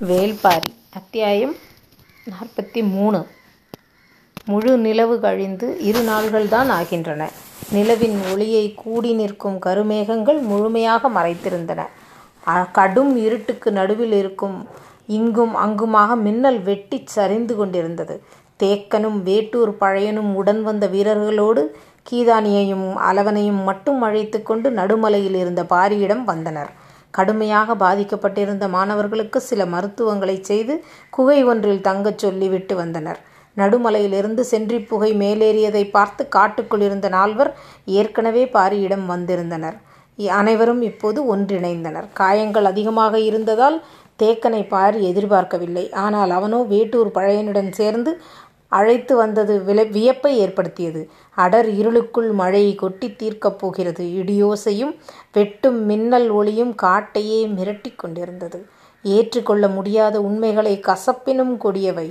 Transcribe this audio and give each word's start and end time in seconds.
வேள்பாரி. 0.00 0.70
அத்தியாயம் 0.98 1.52
நாற்பத்தி 2.30 2.80
மூணு 2.94 3.20
முழு 4.44 4.72
நிலவு 4.78 5.14
கழிந்து 5.20 5.68
இரு 5.88 6.00
நாள்கள்தான் 6.08 6.70
ஆகின்றன. 6.76 7.28
நிலவின் 7.72 8.18
ஒளியை 8.32 8.64
கூடி 8.82 9.12
நிற்கும் 9.12 9.56
கருமேகங்கள் 9.66 10.40
முழுமையாக 10.50 11.08
மறைத்திருந்தன 11.08 11.86
கடும் 12.78 13.16
இருட்டுக்கு 13.16 13.70
நடுவில் 13.72 14.12
இருக்கும் 14.12 14.58
இங்கும் 15.18 15.54
அங்குமாக 15.64 16.16
மின்னல் 16.26 16.60
வெட்டிச் 16.68 17.12
சரிந்து 17.16 17.56
கொண்டிருந்தது. 17.56 18.16
தேக்கனும் 18.62 19.18
வேட்டூர் 19.28 19.72
பழையனும் 19.80 20.32
உடன் 20.42 20.62
வந்த 20.62 20.86
வீரர்களோடு 20.96 21.64
கீதானியையும் 22.10 22.88
அலவனையும் 23.10 23.62
மட்டும் 23.64 24.02
அழைத்து 24.02 24.40
கொண்டு 24.42 24.70
நடுமலையில் 24.70 25.38
இருந்த 25.42 25.64
பாரியிடம் 25.70 26.24
வந்தனர். 26.32 26.84
கடுமையாக 27.16 27.74
பாதிக்கப்பட்டிருந்த 27.74 28.68
மாணவர்களுக்கு 28.68 29.40
சில 29.40 29.64
மருத்துவங்களைச் 29.66 30.44
செய்து 30.44 30.74
குகை 31.10 31.44
ஒன்றில் 31.44 31.80
தங்கச் 31.80 32.18
சொல்லிவிட்டு 32.18 32.76
வந்தனர். 32.76 33.20
நடுமலையிலிருந்து 33.56 34.40
சென்றி 34.40 34.78
புகை 34.80 35.10
மேலேறியதை 35.14 35.90
பார்த்து 35.90 36.28
காட்டுக்குள் 36.28 36.80
இருந்த 36.80 37.08
நால்வர் 37.08 37.54
ஏற்கனவே 37.84 38.44
பாரியிடம் 38.44 39.06
வந்திருந்தனர். 39.06 39.76
இ- 40.18 40.34
அனைவரும் 40.40 40.82
இப்போது 40.82 41.36
ஒன்றிணைந்தனர். 41.36 42.08
காயங்கள் 42.12 42.64
அதிகமாக 42.64 43.20
இருந்ததால் 43.20 43.82
தேக்கனை 44.22 44.68
பாரி 44.68 45.00
எதிர்பார்க்கவில்லை. 45.08 45.92
ஆனால் 45.92 46.30
அவனோ 46.30 46.62
வேட்டூர் 46.62 47.10
பழையனுடன் 47.14 47.70
சேர்ந்து 47.70 48.12
அழைத்து 48.72 49.16
வந்தது 49.16 49.62
விலை 49.62 49.84
வியப்பை 49.88 50.38
ஏற்படுத்தியது. 50.38 51.02
அடர் 51.36 51.68
இருளுக்குள் 51.68 52.30
மழை 52.32 52.74
கொட்டி 52.74 53.08
தீர்க்கப் 53.10 53.58
போகிறது. 53.58 54.04
இடியோசையும் 54.04 54.94
வெட்டும் 55.32 55.80
மின்னல் 55.84 56.30
ஒளியும் 56.30 56.74
காட்டையே 56.82 57.40
மிரட்டி 57.56 57.92
கொண்டிருந்தது. 57.96 58.60
ஏற்றுக்கொள்ள 59.04 59.68
முடியாத 59.68 60.20
உண்மைகளை 60.20 60.80
கசப்பினும் 60.80 61.56
கொடியவை. 61.56 62.08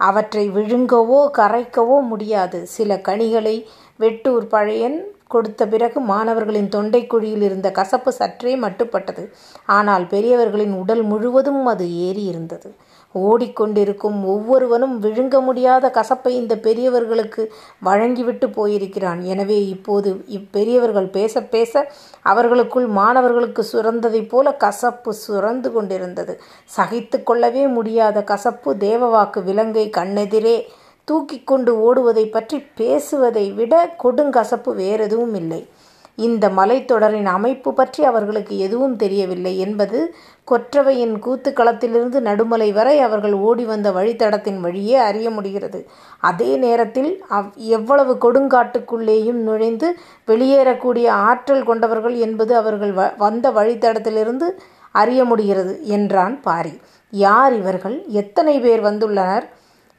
அவற்றை 0.00 0.44
விழுங்கவோ 0.50 1.18
கரைக்கவோ 1.38 1.96
முடியாது. 2.02 2.66
சில 2.66 2.96
கனிகளை 2.98 3.56
வெட்டூர் 4.00 4.46
பழையன் 4.46 4.98
கொடுத்த 5.26 5.66
பிறகு 5.66 6.00
மாணவர்களின் 6.00 6.68
தொண்டைக்குழியில் 6.68 7.42
இருந்த 7.42 7.70
கசப்பு 7.70 8.12
சற்றே 8.12 8.54
மட்டுப்பட்டது. 8.56 9.24
ஆனால் 9.66 10.06
பெரியவர்களின் 10.06 10.72
உடல் 10.72 11.02
முழுவதும் 11.02 11.66
அது 11.66 11.86
ஏறி 11.98 12.24
இருந்தது 12.24 12.70
ஓடிக்கொண்டிருக்கும் 13.14 14.18
ஒவ்வொருவனும் 14.24 14.94
விழுங்க 15.02 15.36
முடியாத 15.40 15.90
கசப்பை 15.98 16.32
இந்த 16.40 16.54
பெரியவர்களுக்கு 16.66 17.42
வழங்கிவிட்டு 17.88 18.48
போயிருக்கிறான். 18.50 19.22
எனவே 19.24 19.58
இப்போது 19.66 20.10
இப்பெரியவர்கள் 20.38 21.08
பேச 21.18 21.42
பேச 21.54 21.84
அவர்களுக்குள் 22.32 22.86
மாணவர்களுக்கு 23.00 23.64
சுரந்ததைப் 23.72 24.30
போல 24.30 24.54
கசப்பு 24.64 25.12
சுரந்து 25.26 25.70
கொண்டிருந்தது. 25.72 26.34
சகித்து 26.76 27.20
கொள்ளவே 27.22 27.66
முடியாத 27.76 28.24
கசப்பு 28.32 28.72
தேவவாக்கு 28.86 29.42
விலங்கை 29.44 29.86
கண்ணெதிரே 29.98 30.56
தூக்கி 31.08 31.38
கொண்டு 31.44 31.72
ஓடுவதை 31.86 32.24
பற்றி 32.30 32.58
பேசுவதை 32.80 33.46
விட 33.52 33.74
கொடுங்கசப்பு 34.02 34.70
வேறெதுவும் 34.82 35.34
இல்லை. 35.34 35.62
இந்த 36.26 36.44
மலைத்தொடரின் 36.58 37.28
அமைப்பு 37.36 37.70
பற்றி 37.74 38.00
அவர்களுக்கு 38.10 38.54
எதுவும் 38.66 38.96
தெரியவில்லை 39.02 39.52
என்பது 39.64 39.98
கொற்றவையின் 40.48 41.14
கூத்துக்களத்திலிருந்து 41.24 42.18
நடுமலை 42.28 42.68
வரை 42.78 42.94
அவர்கள் 43.06 43.36
ஓடி 43.48 43.64
வந்த 43.64 43.88
வழித்தடத்தின் 43.92 44.58
வழியே 44.64 44.96
அறிய 45.08 45.28
முடிகிறது. 45.30 45.80
அதே 46.30 46.50
நேரத்தில் 46.64 47.10
அவ் 47.38 47.48
எவ்வளவு 47.76 48.14
கொடுங்காட்டுக்குள்ளேயும் 48.24 49.40
நுழைந்து 49.48 49.90
வெளியேறக்கூடிய 50.30 51.08
ஆற்றல் 51.30 51.66
கொண்டவர்கள் 51.70 52.16
என்பது 52.26 52.54
அவர்கள் 52.62 52.94
வ 53.00 53.08
வந்த 53.24 53.46
வழித்தடத்திலிருந்து 53.50 54.48
அறிய 55.02 55.20
முடிகிறது 55.24 55.74
என்றான் 55.96 56.36
பாரி. 56.40 56.74
யார் 57.12 57.52
இவர்கள்? 57.60 57.96
எத்தனை 58.22 58.54
பேர் 58.60 58.82
வந்துள்ளனர்? 58.88 59.46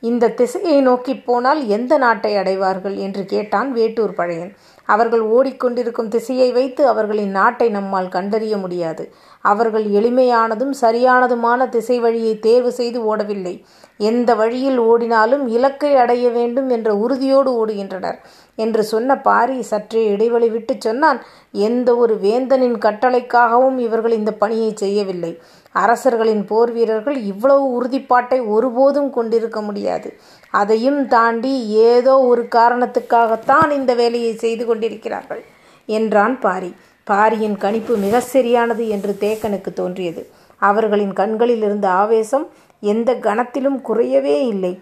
இந்த 0.04 0.32
திசையை 0.40 0.78
நோக்கி 0.82 1.14
போனால் 1.28 1.62
எந்த 1.68 1.94
நாட்டை 1.98 2.32
அடைவார்கள்? 2.36 2.96
என்று 3.06 3.24
கேட்டான் 3.26 3.70
வேட்டூர் 3.76 4.16
பழையன். 4.18 4.52
அவர்கள் 4.86 5.22
ஓடிக்கொண்டிருக்கும் 5.22 6.08
திசையை 6.08 6.52
வைத்து 6.52 6.88
அவர்களின் 6.88 7.30
நாட்டை 7.30 7.70
நம்மால் 7.70 8.10
கண்டறிய 8.10 8.58
முடியாது. 8.58 9.14
அவர்கள் 9.42 9.86
எளிமையானதும் 9.86 10.74
சரியானதுமான 10.82 11.70
திசை 11.70 12.00
வழியை 12.00 12.40
தேர்வு 12.40 12.72
செய்து 12.72 13.16
ஓடவில்லை. 13.16 13.64
எந்த 13.98 14.36
வழியில் 14.36 14.78
ஓடினாலும் 14.78 15.48
இலக்கை 15.48 15.96
அடைய 15.96 16.30
வேண்டும் 16.30 16.70
என்ற 16.70 16.96
உறுதியோடு 16.96 17.66
ஓடுகின்றனர். 17.66 18.20
என்று 18.58 18.84
சொன்ன 18.84 19.18
பாரி 19.18 19.58
சற்றே 19.62 20.02
இடைவெளி 20.06 20.50
விட்டு 20.50 20.74
சொன்னான் 20.80 21.20
எந்த 21.68 21.90
ஒரு 21.96 22.14
வேந்தனின் 22.18 22.78
கட்டளைக்காகவும் 22.86 23.78
இவர்கள் 23.78 24.16
இந்த 24.20 24.32
பணியை 24.34 24.72
செய்யவில்லை. 24.76 25.32
அரசர்களின் 25.76 26.44
போர் 26.46 26.72
வீரர்கள் 26.72 27.18
இவ்வளவு 27.32 27.66
உறுதிப்பாட்டை 27.78 28.40
ஒருபோதும் 28.56 29.10
கொண்டிருக்க 29.10 29.62
முடியாது. 29.62 30.10
அதையும் 30.54 31.02
தாண்டி 31.08 31.54
ஏதோ 31.90 32.16
ஒரு 32.32 32.44
காரணத்துக்காகத்தான் 32.58 33.72
இந்த 33.80 33.94
வேலையை 33.94 34.34
செய்து 34.36 34.66
கொண்டிருக்கிறார்கள் 34.66 35.44
என்றான் 35.90 36.36
பாரி. 36.40 36.72
பாரியின் 37.08 37.58
கணிப்பு 37.58 37.94
மிக 37.98 38.20
சரியானது 38.34 38.84
என்று 38.88 39.14
தேக்கனுக்கு 39.20 39.72
தோன்றியது. 39.74 40.22
அவர்களின் 40.62 41.14
கண்களில் 41.14 41.64
இருந்த 41.68 41.88
ஆவேசம் 42.04 42.46
எந்த 42.84 43.12
கணத்திலும் 43.26 43.80
குறையவே 43.88 44.38
இல்லை. 44.54 44.74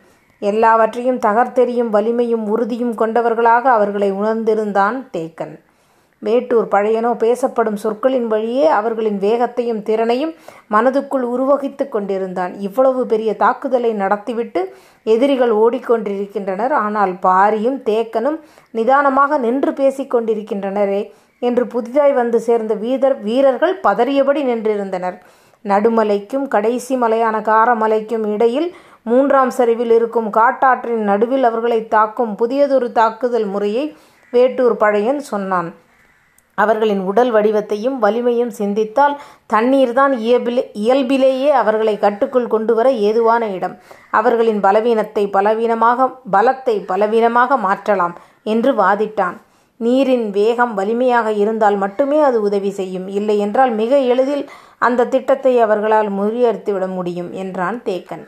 எல்லாவற்றையும் 0.50 1.20
தகர்த்தெறியும் 1.26 1.92
வலிமையும் 1.96 2.46
உறுதியும் 2.54 2.96
கொண்டவர்களாக 2.96 3.66
அவர்களை 3.78 4.10
உணர்ந்திருந்தான் 4.12 4.98
தேக்கன். 5.16 5.54
மேட்டூர் 6.22 6.68
பழையனோ 6.74 7.12
பேசப்படும் 7.24 7.78
சொற்களின் 7.84 8.28
வழியே 8.28 8.66
அவர்களின் 8.80 9.18
வேகத்தையும் 9.20 9.82
திறனையும் 9.88 10.34
மனதுக்குள் 10.74 11.26
உருவகித்து 11.34 11.86
கொண்டிருந்தான். 11.90 12.54
இவ்வளவு 12.68 13.02
பெரிய 13.06 13.32
தாக்குதலை 13.36 13.92
நடத்திவிட்டு 13.94 14.62
எதிரிகள் 15.04 15.54
ஓடிக்கொண்டிருக்கின்றனர். 15.64 16.76
ஆனால் 16.86 17.14
பாரியும் 17.28 17.80
தேக்கனும் 17.90 18.38
நிதானமாக 18.72 19.40
நின்று 19.46 19.74
பேசிக் 19.74 20.14
கொண்டிருக்கின்றனரே 20.16 21.02
என்று 21.42 21.66
புதிதாய் 21.68 22.14
வந்து 22.14 22.40
சேர்ந்த 22.40 22.74
வீரர் 22.84 23.18
வீரர்கள் 23.28 23.76
பதறியபடி 23.88 24.44
நின்றிருந்தனர். 24.52 25.18
நடுமலைக்கும் 25.66 26.46
கடைசி 26.48 26.94
மலையான 26.96 27.36
காரமலைக்கும் 27.50 28.24
இடையில் 28.34 28.70
மூன்றாம் 29.10 29.52
சரிவில் 29.60 29.94
இருக்கும் 29.98 30.30
காட்டாற்றின் 30.38 31.06
நடுவில் 31.12 31.46
அவர்களை 31.50 31.80
தாக்கும் 31.96 32.34
புதியதொரு 32.42 32.90
தாக்குதல் 33.00 33.48
முறையை 33.54 33.86
வேட்டூர் 34.34 34.76
பழையன் 34.84 35.22
சொன்னான். 35.32 35.70
அவர்களின் 36.58 37.02
உடல் 37.10 37.32
வடிவத்தையும் 37.36 37.98
வலிமையும் 38.04 38.52
சிந்தித்தால் 38.58 39.16
தண்ணீர்தான் 39.54 40.14
இயல்பிலே 40.24 40.64
இயல்பிலேயே 40.82 41.50
அவர்களை 41.62 41.96
கட்டுக்குள் 42.04 42.52
கொண்டு 42.54 42.74
வர 42.78 42.88
ஏதுவான 43.08 43.44
இடம். 43.58 43.76
அவர்களின் 44.20 44.60
பலவீனத்தை 44.66 45.24
பலவீனமாக 45.36 46.10
பலத்தை 46.36 46.76
பலவீனமாக 46.92 47.58
மாற்றலாம் 47.68 48.16
என்று 48.54 48.74
வாதிட்டான். 48.82 49.38
நீரின் 49.80 50.28
வேகம் 50.38 50.74
வலிமையாக 50.80 51.28
இருந்தால் 51.44 51.78
மட்டுமே 51.84 52.20
அது 52.28 52.38
உதவி 52.48 52.72
செய்யும். 52.80 53.08
இல்லை 53.20 53.38
என்றால் 53.46 53.72
மிக 53.82 53.98
எளிதில் 54.14 54.46
அந்த 54.88 55.08
திட்டத்தை 55.16 55.54
அவர்களால் 55.66 56.12
முறியடித்துவிட 56.20 56.86
முடியும் 56.98 57.32
என்றான் 57.44 57.80
தேக்கன். 57.88 58.26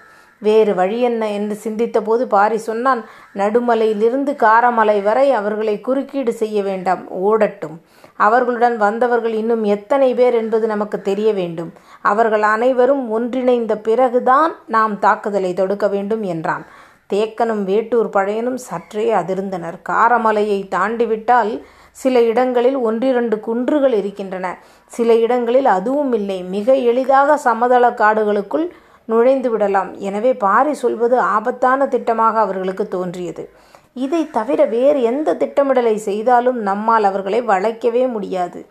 வேறு 0.47 0.73
வழி 0.75 0.97
என்ன 1.01 1.31
என்று 1.31 1.55
சிந்தித்தபோது 1.63 2.23
பாரி 2.35 2.59
சொன்னான் 2.67 3.01
நடுமலையிலிருந்து 3.35 4.31
காரமலை 4.45 4.97
வரை 5.03 5.27
அவர்களை 5.31 5.75
குறுக்கீடு 5.81 6.33
செய்ய 6.33 6.57
வேண்டாம் 6.63 7.03
ஓடட்டும். 7.27 7.75
அவர்களுடன் 8.17 8.77
வந்தவர்கள் 8.77 9.35
இன்னும் 9.41 9.63
எத்தனை 9.75 10.09
பேர் 10.13 10.33
என்பது 10.33 10.65
நமக்கு 10.67 10.97
தெரிய 11.01 11.29
வேண்டும். 11.33 11.71
அவர்கள் 12.01 12.45
அனைவரும் 12.55 13.05
ஒன்றிணைந்த 13.09 13.75
பிறகுதான் 13.87 14.51
நாம் 14.67 14.95
தாக்குதலை 14.99 15.53
தொடுக்க 15.53 15.87
வேண்டும் 15.87 16.23
என்றான். 16.33 16.65
தேக்கனும் 17.13 17.63
வேட்டூர் 17.69 18.09
பழையனும் 18.09 18.59
சற்றே 18.69 19.07
அதிர்ந்தனர். 19.13 19.77
காரமலையை 19.89 20.59
தாண்டிவிட்டால் 20.67 21.51
சில 22.01 22.21
இடங்களில் 22.21 22.77
ஒன்றிரண்டு 22.77 23.35
குன்றுகள் 23.39 23.93
இருக்கின்றன. 23.93 24.47
சில 24.91 25.15
இடங்களில் 25.25 25.69
அதுவும் 25.77 26.13
இல்லை. 26.13 26.39
மிக 26.55 26.75
எளிதாக 26.91 27.37
சமதள 27.37 27.85
காடுகளுக்குள் 27.89 28.65
நுழைந்து 29.11 29.49
விடலாம். 29.53 29.89
எனவே 30.07 30.31
பாரி 30.45 30.73
சொல்வது 30.83 31.17
ஆபத்தான 31.35 31.87
திட்டமாக 31.93 32.35
அவர்களுக்கு 32.45 32.87
தோன்றியது. 32.87 33.43
இதை 33.95 34.21
தவிர 34.37 34.61
வேறு 34.75 34.99
எந்த 35.11 35.35
திட்டமிடலை 35.41 35.95
செய்தாலும் 36.09 36.59
நம்மால் 36.69 37.07
அவர்களை 37.09 37.41
வளைக்கவே 37.51 38.03
முடியாது. 38.15 38.61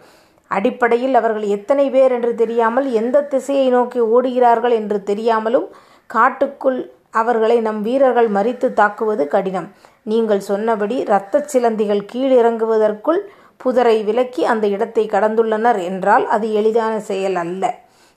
அடிப்படையில் 0.51 1.15
அவர்கள் 1.21 1.47
எத்தனை 1.57 1.85
பேர் 1.91 2.13
என்று 2.17 2.33
தெரியாமல் 2.41 2.89
எந்த 3.01 3.23
திசையை 3.35 3.69
நோக்கி 3.77 4.01
ஓடுகிறார்கள் 4.15 4.75
என்று 4.81 4.99
தெரியாமலும் 5.11 5.69
காட்டுக்குள் 6.11 6.81
அவர்களை 7.21 7.57
நம் 7.61 7.81
வீரர்கள் 7.87 8.29
மறித்து 8.37 8.69
தாக்குவது 8.81 9.25
கடினம். 9.35 9.69
நீங்கள் 10.11 10.43
சொன்னபடி 10.51 10.97
இரத்த 11.05 11.45
சிலந்திகள் 11.53 12.03
கீழிறங்குவதற்குள் 12.13 13.21
புதரை 13.65 13.97
விலக்கி 14.09 14.43
அந்த 14.53 14.67
இடத்தை 14.77 15.05
கடந்துள்ளனர் 15.15 15.81
என்றால் 15.91 16.25
அது 16.37 16.47
எளிதான 16.61 16.95
செயல் 17.11 17.39
அல்ல. 17.45 17.65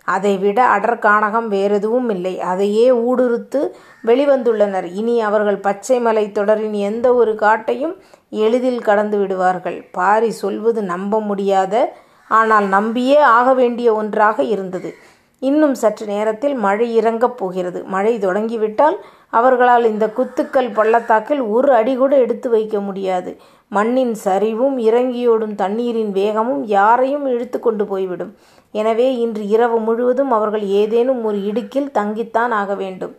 அதைவிட 0.06 0.60
அடர்கானகம் 0.78 1.48
வேறெதுவும் 1.48 2.10
இல்லை. 2.10 2.42
அதையே 2.42 2.92
ஊடுருத்து 2.92 3.62
வெளிவந்துள்ளனர். 4.06 4.88
இனி 4.94 5.22
அவர்கள் 5.22 5.57
பச்சை 5.57 6.00
மலை 6.00 6.31
தொடரின் 6.31 6.74
எந்த 6.74 7.13
ஒரு 7.13 7.34
காட்டையும் 7.34 7.96
எளிதில் 8.30 8.81
கடந்து 8.81 9.18
விடுவார்கள். 9.18 9.88
பாரி 9.92 10.31
சொல்வது 10.31 10.84
நம்ப 10.84 11.22
முடியாத 11.22 11.96
ஆனால் 12.28 12.68
நம்பியே 12.68 13.18
ஆக 13.18 13.54
வேண்டிய 13.54 13.94
ஒன்றாக 13.94 14.44
இருந்தது. 14.44 14.94
இன்னும் 15.40 15.75
சற்று 15.75 16.06
நேரத்தில் 16.06 16.56
மழை 16.56 16.96
இறங்கப் 16.96 17.38
போகிறது. 17.38 17.84
மழை 17.84 18.18
தொடங்கிவிட்டால் 18.18 18.98
அவர்களால் 19.30 19.86
இந்த 19.86 20.06
குத்துக்கல் 20.18 20.74
பள்ளத்தாக்கில் 20.74 21.42
ஒரு 21.42 21.74
அடி 21.74 21.96
கூட 21.96 22.18
எடுத்து 22.18 22.50
வைக்க 22.50 22.80
முடியாது. 22.80 23.38
மண்ணின் 23.68 24.16
சரிவும் 24.24 24.78
இறங்கியோடும் 24.78 25.56
தண்ணீரின் 25.56 26.12
வேகமும் 26.12 26.63
யாரையும் 26.63 27.25
இழுத்து 27.25 27.60
கொண்டு 27.60 27.86
போய்விடும். 27.86 28.36
எனவே 28.81 29.07
இன்று 29.25 29.44
இரவு 29.56 29.77
முழுவதும் 29.88 30.31
அவர்கள் 30.38 30.66
ஏதேனும் 30.81 31.22
ஒரு 31.30 31.38
இடுக்கில் 31.50 31.94
தங்கித்தான் 32.00 32.54
ஆக 32.62 32.72
வேண்டும். 32.81 33.13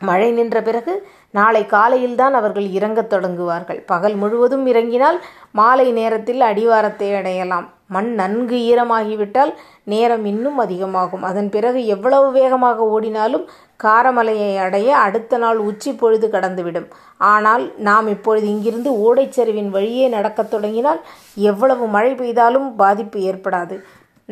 மழை 0.00 0.28
நின்ற 0.36 0.58
பிறகு 0.66 0.92
நாளை 1.38 1.60
காலையில்தான் 1.72 2.34
அவர்கள் 2.38 2.68
இறங்கத் 2.76 3.10
தொடங்குவார்கள். 3.12 3.80
பகல் 3.90 4.16
முழுவதும் 4.22 4.64
இறங்கினால் 4.72 5.18
மாலை 5.58 5.86
நேரத்தில் 5.98 6.40
அடிவாரத்தை 6.40 7.08
அடையலாம். 7.18 7.66
மண் 7.94 8.10
நன்கு 8.20 8.56
ஈரமாகிவிட்டால் 8.70 9.52
நேரம் 9.92 10.24
இன்னும் 10.32 10.58
அதிகமாகும். 10.64 11.24
அதன் 11.30 11.50
பிறகு 11.54 11.80
எவ்வளவு 11.94 12.28
வேகமாக 12.38 12.86
ஓடினாலும் 12.94 13.46
காரமலையை 13.84 14.50
அடைய 14.64 14.90
அடுத்த 15.06 15.38
நாள் 15.44 15.60
உச்சி 15.68 15.92
பொழுது 15.92 16.26
கடந்துவிடும். 16.32 16.88
ஆனால் 17.32 17.64
நாம் 17.88 18.08
இப்பொழுது 18.14 18.46
இங்கிருந்து 18.54 18.90
ஓடைச்சரிவின் 19.06 19.70
வழியே 19.76 20.08
நடக்கத் 20.16 20.50
தொடங்கினால் 20.50 21.00
எவ்வளவு 21.50 21.86
மழை 21.96 22.12
பெய்தாலும் 22.20 22.68
பாதிப்பு 22.82 23.20
ஏற்படாது. 23.30 23.76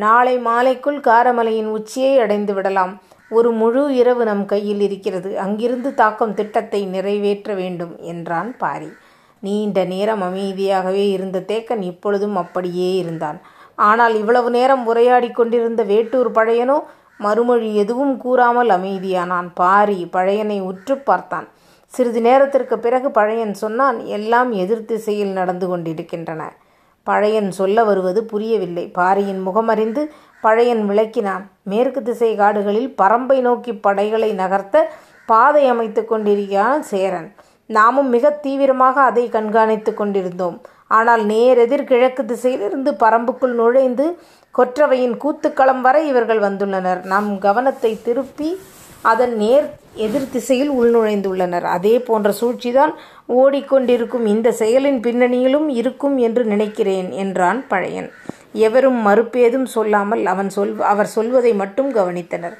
நாளை 0.04 0.34
மாலைக்குள் 0.38 0.98
காரமலையின் 1.08 1.70
உச்சியை 1.76 2.14
அடைந்து 2.24 2.52
விடலாம். 2.54 2.92
ஒரு 3.30 3.50
முழு 3.50 3.82
இரவு 3.94 4.24
நம் 4.24 4.44
கையில் 4.44 4.80
இருக்கிறது. 4.80 5.30
அங்கிருந்து 5.44 5.90
தாக்கும் 5.94 6.34
திட்டத்தை 6.34 6.80
நிறைவேற்ற 6.86 7.54
வேண்டும் 7.54 7.94
என்றான் 8.12 8.50
பாரி. 8.56 8.90
நீண்ட 9.42 9.78
நேரம் 9.84 10.22
அமைதியாகவே 10.22 11.04
இருந்த 11.16 11.42
தேக்கன் 11.50 11.82
இப்பொழுதும் 11.82 12.36
அப்படியே 12.36 12.90
இருந்தான். 12.96 13.38
ஆனால் 13.78 14.14
இவ்வளவு 14.14 14.48
நேரம் 14.50 14.84
உரையாடி 14.86 15.28
கொண்டிருந்த 15.30 15.82
வேட்டூர் 15.82 16.30
பழையனோ 16.38 16.78
மறுமொழி 17.20 17.68
எதுவும் 17.74 18.14
கூறாமல் 18.16 18.68
அமைதியானான். 18.68 19.48
பாரி 19.54 19.98
பழையனை 20.16 20.58
உற்று 20.70 20.96
பார்த்தான். 21.08 21.46
சிறிது 21.94 22.20
நேரத்திற்கு 22.20 22.76
பிறகு 22.78 23.08
பழையன் 23.10 23.54
சொன்னான் 23.54 23.98
எல்லாம் 24.16 24.50
எதிர் 24.62 24.88
திசையில் 24.90 25.36
நடந்து 25.38 25.66
கொண்டிருக்கின்றன. 25.68 26.42
பழையன் 27.08 27.50
சொல்ல 27.58 27.84
வருவது 27.88 28.20
புரியவில்லை. 28.32 28.84
பாரியின் 28.98 29.42
முகமறிந்து 29.48 30.02
பழையன் 30.44 30.82
விளக்கினான். 30.90 31.44
மேற்கு 31.72 32.00
திசை 32.08 32.32
காடுகளில் 32.40 32.90
பரம்பை 33.02 33.38
நோக்கி 33.48 33.72
படைகளை 33.86 34.30
நகர்த்த 34.42 34.84
பாதை 35.30 35.64
அமைத்து 35.72 36.02
கொண்டிருக்கிறான் 36.04 36.82
சேரன். 36.92 37.28
நாமும் 37.76 38.10
மிக 38.14 38.30
தீவிரமாக 38.44 38.96
அதை 39.10 39.24
கண்காணித்து 39.36 39.92
கொண்டிருந்தோம். 39.94 40.58
ஆனால் 40.96 41.22
நேரெதிர் 41.32 41.88
கிழக்கு 41.90 42.22
திசையிலிருந்து 42.24 42.90
பரம்புக்குள் 43.02 43.54
நுழைந்து 43.60 44.06
கொற்றவையின் 44.54 45.16
கூத்துக்களம் 45.24 45.82
வரை 45.86 46.02
இவர்கள் 46.12 46.40
வந்துள்ளனர். 46.46 47.00
நம் 47.12 47.30
கவனத்தை 47.46 47.90
திருப்பி 48.06 48.50
அதன் 49.12 49.34
நேர் 49.42 49.66
எதிர் 50.04 50.32
திசையில் 50.32 50.72
உள்நுழைந்துள்ளனர். 50.78 51.66
அதே 51.76 51.94
போன்ற 52.08 52.28
சூழ்ச்சிதான் 52.40 52.92
ஓடிக்கொண்டிருக்கும் 53.38 54.26
இந்த 54.34 54.48
செயலின் 54.60 55.00
பின்னணியிலும் 55.06 55.68
இருக்கும் 55.80 56.16
என்று 56.26 56.42
நினைக்கிறேன் 56.44 57.08
என்றான் 57.22 57.60
பழையன். 57.72 58.08
எவரும் 58.66 59.00
மறுப்பேதும் 59.06 59.68
சொல்லாமல் 59.76 60.22
அவன் 60.32 60.50
சொல் 60.56 60.72
அவர் 60.92 61.10
சொல்வதை 61.16 61.52
மட்டும் 61.62 61.90
கவனித்தனர். 61.94 62.56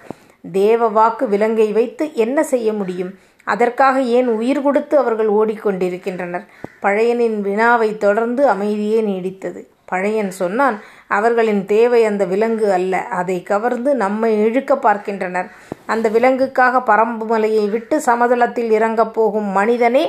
தேவ 0.59 0.89
வாக்கு 0.99 1.25
விலங்கை 1.29 1.69
வைத்து 1.79 2.05
என்ன 2.25 2.39
செய்ய 2.53 2.69
முடியும்? 2.81 3.13
அதற்காக 3.55 3.97
ஏன் 4.19 4.29
உயிர் 4.39 4.63
கொடுத்து 4.63 4.95
அவர்கள் 5.03 5.31
ஓடிக்கொண்டிருக்கின்றனர்? 5.39 6.47
பழையனின் 6.83 7.39
வினாவை 7.47 7.91
தொடர்ந்து 8.05 8.43
அமைதியே 8.55 9.01
நீடித்தது. 9.11 9.61
பழையன் 9.89 10.31
சொன்னான் 10.31 10.77
அவர்களின் 11.09 11.63
தேவை 11.65 12.01
அந்த 12.05 12.25
விலங்கு 12.25 12.67
அல்ல 12.73 12.95
அதை 13.21 13.37
கவர்ந்து 13.43 13.91
நம்மை 13.95 14.31
இழுக்க 14.45 14.73
பார்க்கின்றனர். 14.77 15.49
அந்த 15.87 16.07
விலங்குக்காக 16.09 16.83
பரம்பு 16.87 17.27
மலையை 17.27 17.67
விட்டு 17.69 17.97
சமதளத்தில் 18.07 18.71
இறங்கப் 18.71 19.15
போகும் 19.15 19.49
மனிதனே 19.59 20.05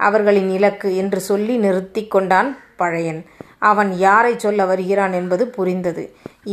அவர்களின் 0.00 0.50
இலக்கு 0.50 0.90
என்று 0.96 1.20
சொல்லி 1.20 1.56
நிறுத்தி 1.56 2.02
கொண்டான் 2.06 2.50
பழையன். 2.76 3.20
அவன் 3.70 3.90
யாரை 4.06 4.34
சொல்ல 4.38 4.64
வருகிறான் 4.64 5.14
என்பது 5.20 5.44
புரிந்தது. 5.56 6.04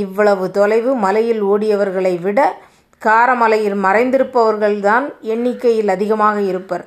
இவ்வளவு 0.04 0.45
தொலைவு 0.51 0.92
மலையில் 0.95 1.42
ஓடியவர்களை 1.44 2.13
விட 2.21 2.39
காரமலையில் 3.07 3.78
மறைந்திருப்பவர்கள்தான் 3.86 5.06
எண்ணிக்கையில் 5.34 5.92
அதிகமாக 5.96 6.38
இருப்பர். 6.52 6.84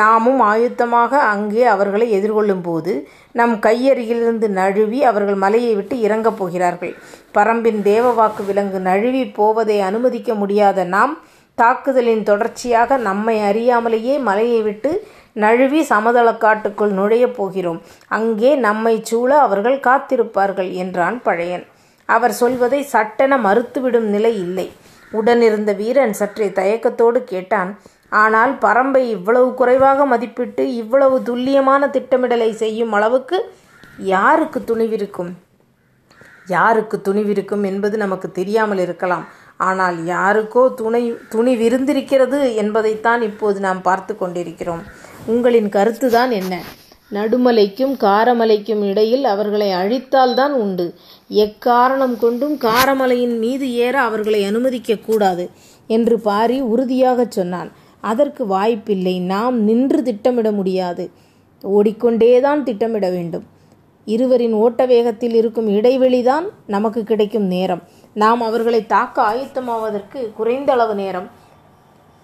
நாமும் 0.00 0.40
ஆயுத்தமாக 0.42 1.12
அங்கே 1.32 1.64
அவர்களை 1.64 2.06
எதிர்கொள்ளும் 2.18 2.62
போது 2.62 2.92
நம் 3.32 3.54
கையருகிலிருந்து 3.66 4.48
நழுவி 4.60 5.00
அவர்கள் 5.04 5.38
மலையை 5.44 5.74
விட்டு 5.74 6.00
இறங்கப் 6.00 6.38
போகிறார்கள். 6.38 6.94
பரம்பின் 7.34 7.80
தேவவாக்கு 7.90 8.44
விலங்கு 8.46 8.80
நழுவி 8.80 9.24
போவதை 9.38 9.80
அனுமதிக்க 9.80 10.34
முடியாத 10.34 10.84
நாம் 10.84 11.14
தாக்குதலின் 11.58 12.22
தொடர்ச்சியாக 12.22 12.96
நம்மை 13.08 13.36
அறியாமலேயே 13.50 14.14
மலையை 14.28 14.60
விட்டு 14.62 14.90
நழுவி 15.32 15.80
சமதளக்காட்டுக்குள் 15.88 16.92
நுழையப் 17.00 17.36
போகிறோம். 17.36 17.80
அங்கே 18.08 18.52
நம்மை 18.66 18.94
சூழ 19.02 19.30
அவர்கள் 19.38 19.78
காத்திருப்பார்கள் 19.88 20.70
என்றான் 20.82 21.18
பழையன். 21.22 21.64
அவர் 22.08 22.32
சொல்வதை 22.32 22.80
சட்டென 22.94 23.36
மறுத்துவிடும் 23.38 24.08
நிலை 24.14 24.32
இல்லை. 24.44 24.66
உடனிருந்த 25.12 25.72
வீரன் 25.76 26.14
சற்றே 26.20 26.48
தயக்கத்தோடு 26.60 27.24
கேட்டான் 27.24 27.70
ஆனால் 28.08 28.52
பரம்பை 28.60 29.02
இவ்வளவு 29.16 29.54
குறைவாக 29.54 30.06
மதிப்பிட்டு 30.06 30.62
இவ்வளவு 30.82 31.22
துல்லியமான 31.22 31.88
திட்டமிடலை 31.88 32.50
செய்யும் 32.52 32.92
அளவுக்கு 32.92 33.38
யாருக்கு 34.14 34.58
துணிவிருக்கும்? 34.60 35.30
யாருக்கு 36.46 36.96
துணிவிருக்கும் 37.08 37.64
என்பது 37.64 37.96
நமக்கு 37.96 38.28
தெரியாமல் 38.32 38.78
இருக்கலாம். 38.78 39.24
ஆனால் 39.56 39.96
யாருக்கோ 40.04 40.62
துணை 40.74 41.02
துணிவிருந்திருக்கிறது 41.34 42.38
என்பதைத்தான் 42.54 43.22
இப்போது 43.22 43.60
நாம் 43.60 43.82
பார்த்து 43.82 44.12
கொண்டிருக்கிறோம். 44.16 44.82
உங்களின் 45.26 45.68
கருத்துதான் 45.76 46.30
என்ன? 46.30 46.54
நடுமலைக்கும் 47.12 47.94
காரமலைக்கும் 47.96 48.88
இடையில் 48.88 49.24
அவர்களை 49.24 49.68
அழித்தால்தான் 49.70 50.50
உண்டு. 50.50 50.94
எக்காரணம் 51.30 52.18
கொண்டும் 52.18 52.58
காரமலையின் 52.58 53.38
மீது 53.38 53.74
ஏற 53.74 54.00
அவர்களை 54.00 54.44
அனுமதிக்க 54.44 54.96
கூடாது 54.96 55.50
என்று 55.86 56.20
பாரி 56.20 56.60
உறுதியாகச் 56.60 57.30
சொன்னான். 57.30 57.72
அதற்கு 58.00 58.46
வாய்ப்பில்லை. 58.46 59.20
நாம் 59.20 59.62
நின்று 59.62 60.02
திட்டமிட 60.02 60.52
முடியாது. 60.52 61.10
ஓடிக்கொண்டேதான் 61.62 62.62
திட்டமிட 62.62 63.10
வேண்டும். 63.10 63.42
இருவரின் 64.04 64.52
ஓட்ட 64.52 64.86
வேகத்தில் 64.86 65.34
இருக்கும் 65.34 65.68
இடைவெளிதான் 65.68 66.44
நமக்கு 66.66 67.04
கிடைக்கும் 67.04 67.42
நேரம். 67.42 67.82
நாம் 68.14 68.40
அவர்களை 68.40 68.86
தாக்க 68.86 69.22
ஆயத்தமாவதற்கு 69.22 70.32
குறைந்த 70.36 70.72
அளவு 70.72 70.94
நேரம். 70.94 71.39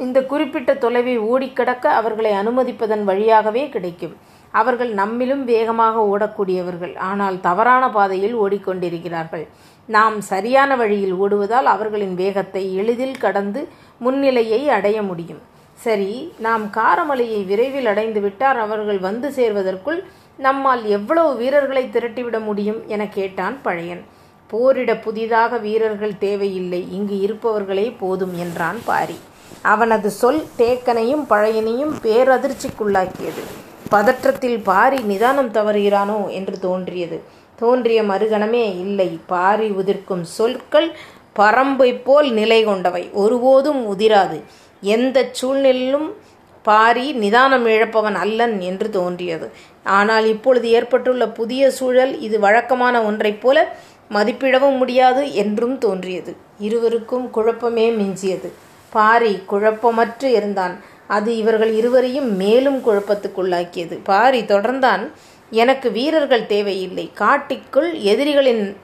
இந்த 0.04 0.18
குறிப்பிட்ட 0.30 0.70
தொலைவை 0.84 1.14
ஓடிக்கடக்க 1.32 1.86
அவர்களை 1.98 2.32
அனுமதிப்பதன் 2.40 3.04
வழியாகவே 3.10 3.62
கிடைக்கும். 3.74 4.14
அவர்கள் 4.54 4.90
நம்மிலும் 5.00 5.44
வேகமாக 5.52 6.02
ஓடக்கூடியவர்கள். 6.12 6.94
ஆனால் 7.08 7.36
தவறான 7.46 7.84
பாதையில் 7.96 8.34
ஓடிக்கொண்டிருக்கிறார்கள். 8.42 9.44
நாம் 9.88 10.16
சரியான 10.30 10.70
வழியில் 10.80 11.14
ஓடுவதால் 11.22 11.68
அவர்களின் 11.72 12.14
வேகத்தை 12.22 12.62
எளிதில் 12.80 13.20
கடந்து 13.24 13.60
முன்னிலையை 14.04 14.60
அடைய 14.76 14.98
முடியும். 15.08 15.42
சரி 15.84 16.10
நாம் 16.46 16.64
காரமலையை 16.76 17.40
விரைவில் 17.50 17.88
அடைந்து 17.92 18.20
விட்டார் 18.24 18.58
அவர்கள் 18.66 19.00
வந்து 19.08 19.28
சேர்வதற்குள் 19.38 20.00
நம்மால் 20.46 20.82
எவ்வளவு 20.96 21.30
வீரர்களை 21.40 21.84
திரட்டிவிட 21.94 22.38
முடியும் 22.48 22.80
என 22.94 23.02
கேட்டான் 23.16 23.56
பழையன். 23.66 24.02
போரிட 24.50 24.90
புதிதாக 25.04 25.58
வீரர்கள் 25.66 26.20
தேவையில்லை 26.26 26.80
இங்கு 26.98 27.16
இருப்பவர்களே 27.26 27.86
போதும் 28.02 28.34
என்றான் 28.44 28.80
பாரி. 28.90 29.18
அவனது 29.62 30.10
சொல் 30.10 30.42
தேக்கனையும் 30.58 31.24
பழையனையும் 31.30 31.94
பேரதிர்ச்சிக்குள்ளாக்கியது. 32.02 33.42
பதற்றத்தில் 33.90 34.62
பாரி 34.62 34.98
நிதானம் 34.98 35.52
தவறுகிறானோ 35.52 36.28
என்று 36.28 36.58
தோன்றியது. 36.58 37.22
தோன்றிய 37.56 38.02
மறுகணமே 38.02 38.78
இல்லை. 38.78 39.20
பாரி 39.26 39.70
உதிர்க்கும் 39.70 40.22
சொற்கள் 40.22 40.96
பரம்பை 41.38 42.02
போல் 42.04 42.32
நிலை 42.32 42.64
கொண்டவை. 42.64 43.10
ஒருபோதும் 43.12 43.82
உதிராது. 43.94 44.40
எந்த 44.80 45.28
சூழ்நிலையிலும் 45.32 46.14
பாரி 46.62 47.12
நிதானம் 47.12 47.66
இழப்பவன் 47.66 48.14
அல்லன் 48.14 48.60
என்று 48.60 48.90
தோன்றியது. 48.90 49.50
ஆனால் 49.82 50.26
இப்பொழுது 50.26 50.70
ஏற்பட்டுள்ள 50.70 51.28
புதிய 51.28 51.70
சூழல் 51.70 52.20
இது 52.20 52.40
வழக்கமான 52.40 53.02
ஒன்றைப் 53.02 53.40
போல 53.40 53.76
மதிப்பிடவும் 54.12 54.76
முடியாது 54.76 55.32
என்றும் 55.32 55.78
தோன்றியது. 55.78 56.36
இருவருக்கும் 56.58 57.30
குழப்பமே 57.30 57.90
மிஞ்சியது. 57.90 58.52
பாரி 58.90 59.42
குழப்பமற்று 59.50 60.24
இருந்தான். 60.24 60.80
அது 61.06 61.36
இவர்கள் 61.36 61.72
இருவரையும் 61.72 62.36
மேலும் 62.36 62.78
குழப்பத்துக்குள்ளாக்கியது. 62.86 63.98
பாரி 64.02 64.40
தொடர்ந்தான் 64.40 65.10
எனக்கு 65.50 65.90
வீரர்கள் 65.90 66.46
தேவையில்லை. 66.46 67.10
காட்டிற்குள் 67.14 67.92
எதிரிகளின் 67.94 68.76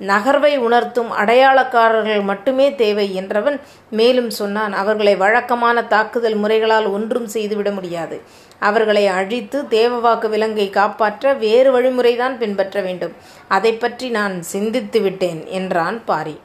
நகர்வை 0.00 0.56
உணர்த்தும் 0.56 1.12
அடையாளக்காரர்கள் 1.12 2.22
மட்டுமே 2.22 2.74
தேவை 2.74 3.20
என்றவன் 3.20 3.60
மேலும் 3.90 4.30
சொன்னான் 4.30 4.72
அவர்களை 4.72 5.16
வழக்கமான 5.16 5.84
தாக்குதல் 5.84 6.34
முறைகளால் 6.34 6.86
ஒன்றும் 6.86 7.26
செய்துவிட 7.26 7.70
முடியாது. 7.70 8.20
அவர்களை 8.58 9.06
அழித்து 9.06 9.62
தேவவாக்கு 9.62 10.28
விலங்கை 10.28 10.70
காப்பாற்ற 10.70 11.32
வேறு 11.32 11.70
வழிமுறைதான் 11.72 12.36
பின்பற்ற 12.36 12.80
வேண்டும். 12.80 13.12
அதை 13.48 13.72
பற்றி 13.72 14.08
நான் 14.08 14.42
சிந்தித்து 14.42 15.00
விட்டேன் 15.00 15.46
என்றான் 15.46 16.04
பாரி. 16.04 16.40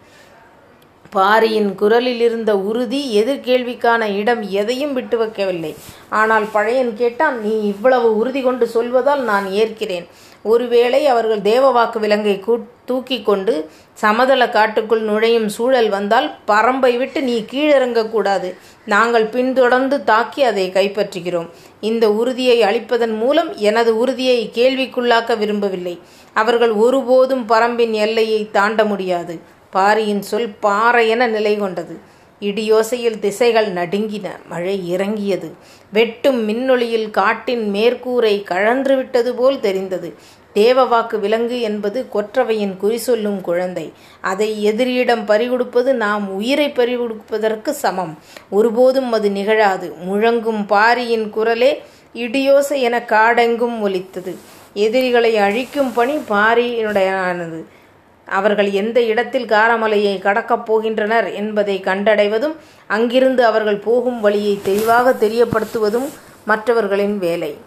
பாரியின் 1.15 1.69
குரலில் 1.75 2.21
இருந்த 2.27 2.51
உறுதி 2.69 3.01
எதிர்கேள்விக்கான 3.21 4.01
இடம் 4.21 4.41
எதையும் 4.61 4.93
விட்டு 4.93 5.17
வைக்கவில்லை. 5.21 5.71
ஆனால் 6.21 6.47
பழையன் 6.55 6.93
கேட்டான் 7.01 7.37
நீ 7.41 7.53
இவ்வளவு 7.73 8.09
உறுதி 8.17 8.41
கொண்டு 8.41 8.65
சொல்வதால் 8.73 9.23
நான் 9.31 9.47
ஏற்கிறேன். 9.61 10.07
ஒருவேளை 10.51 10.99
அவர்கள் 11.13 11.41
தேவவாக்கு 11.51 11.97
விலங்கை 11.99 12.35
தூக்கி 12.89 13.17
கொண்டு 13.21 13.53
சமதள 14.01 14.43
காட்டுக்குள் 14.49 15.01
நுழையும் 15.01 15.49
சூழல் 15.55 15.89
வந்தால் 15.89 16.27
பரம்பை 16.47 16.91
விட்டு 16.97 17.19
நீ 17.21 17.35
கீழிறங்கக்கூடாது 17.51 18.49
நாங்கள் 18.93 19.25
பின்தொடர்ந்து 19.25 19.97
தாக்கி 20.03 20.43
அதை 20.43 20.65
கைப்பற்றுகிறோம். 20.77 21.49
இந்த 21.89 22.05
உறுதியை 22.21 22.57
அளிப்பதன் 22.69 23.15
மூலம் 23.17 23.51
எனது 23.69 23.93
உறுதியை 23.97 24.39
கேள்விக்குள்ளாக்க 24.53 25.37
விரும்பவில்லை. 25.37 25.95
அவர்கள் 26.33 26.73
ஒருபோதும் 26.85 27.45
பரம்பின் 27.49 27.95
எல்லையை 28.05 28.41
தாண்ட 28.51 28.83
முடியாது. 28.85 29.35
பாரியின் 29.69 30.21
சொல் 30.21 30.53
பாறையென 30.61 31.27
நிலை 31.27 31.57
கொண்டது. 31.57 31.97
இடியோசையில் 32.41 33.19
திசைகள் 33.19 33.73
நடுங்கின. 33.73 34.27
மழை 34.49 34.89
இறங்கியது. 34.89 35.51
வெட்டும் 35.93 36.49
மின்னொளியில் 36.49 37.09
காட்டின் 37.11 37.73
மேற்கூரை 37.73 38.43
கழன்று 38.43 38.95
விட்டது 38.95 39.35
போல் 39.35 39.59
தெரிந்தது. 39.59 40.13
தேவவாக்கு 40.55 41.19
விலங்கு 41.19 41.61
என்பது 41.61 42.05
கொற்றவையின் 42.13 42.77
குறி 42.77 42.97
சொல்லும் 42.97 43.41
குழந்தை. 43.41 43.91
அதை 44.21 44.71
எதிரியிடம் 44.71 45.25
பறிகொடுப்பது 45.25 45.93
நாம் 45.93 46.29
உயிரை 46.29 46.69
பறிகொடுப்பதற்கு 46.69 47.69
சமம். 47.69 48.17
ஒருபோதும் 48.49 49.11
அது 49.11 49.31
நிகழாது. 49.31 49.93
முழங்கும் 50.09 50.65
பாரியின் 50.65 51.29
குரலே 51.29 51.83
இடியோசை 52.13 52.79
என 52.79 52.99
காடெங்கும் 52.99 53.81
ஒலித்தது. 53.81 54.35
எதிரிகளை 54.73 55.37
அழிக்கும் 55.37 55.93
பணி 55.93 56.15
பாரியினுடையானது. 56.29 57.63
அவர்கள் 58.29 58.71
எந்த 58.71 59.01
இடத்தில் 59.01 59.45
காரமலையை 59.45 60.19
கடக்கப் 60.19 60.71
போகின்றனர் 60.71 61.33
என்பதை 61.33 61.81
கண்டடைவதும் 61.85 62.55
அங்கிருந்து 62.87 63.45
அவர்கள் 63.45 63.77
போகும் 63.77 64.19
வழியை 64.19 64.59
தெளிவாக 64.63 65.15
தெரியப்படுத்துவதும் 65.19 66.09
மற்றவர்களின் 66.45 67.17
வேலை. 67.17 67.57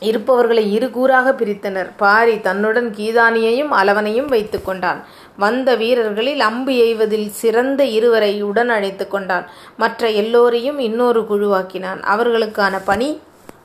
இருப்பவர்களை 0.00 0.72
இரு 0.72 0.86
கூறாக 0.86 1.32
பிரித்தனர். 1.32 1.90
பாரி 1.96 2.40
தன்னுடன் 2.40 2.94
கீதானியையும் 2.96 3.72
அளவனையும் 3.72 4.24
வைத்து 4.24 4.62
கொண்டான். 4.62 5.04
வந்த 5.36 5.74
வீரர்களில் 5.74 6.40
அம்பு 6.40 6.72
எய்வதில் 6.72 7.28
சிறந்த 7.30 7.84
இருவரை 7.84 8.42
உடன் 8.42 8.68
அழைத்து 8.68 9.08
கொண்டான். 9.08 9.46
மற்ற 9.76 10.10
எல்லோரையும் 10.10 10.78
இன்னொரு 10.78 11.26
குழுவாக்கினான். 11.30 12.00
அவர்களுக்கான 12.00 12.80
பணி 12.84 13.20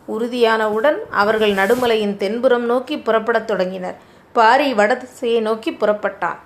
உறுதியானவுடன் 0.07 0.97
அவர்கள் 1.11 1.51
நடுமலையின் 1.51 2.17
தென்புறம் 2.17 2.65
நோக்கி 2.65 2.97
புறப்படத் 2.97 3.45
தொடங்கினர். 3.45 4.15
பாரி 4.35 4.69
வடதிசையை 4.79 5.39
நோக்கி 5.47 5.71
புறப்பட்டான். 5.71 6.39